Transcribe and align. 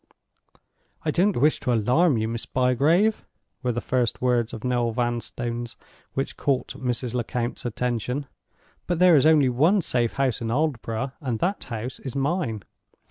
"I 1.05 1.11
don't 1.11 1.35
wish 1.37 1.59
to 1.59 1.71
alarm 1.71 2.17
you, 2.17 2.27
Miss 2.27 2.47
Bygrave," 2.47 3.27
were 3.61 3.71
the 3.71 3.81
first 3.81 4.19
words 4.19 4.51
of 4.51 4.63
Noel 4.63 4.89
Vanstone's 4.93 5.77
which 6.13 6.37
caught 6.37 6.69
Mrs. 6.69 7.13
Lecount's 7.13 7.65
attention, 7.67 8.25
"but 8.87 8.97
there 8.97 9.15
is 9.15 9.27
only 9.27 9.47
one 9.49 9.79
safe 9.83 10.13
house 10.13 10.41
in 10.41 10.47
Aldborough, 10.49 11.11
and 11.21 11.37
that 11.37 11.65
house 11.65 11.99
is 11.99 12.15
mine. 12.15 12.63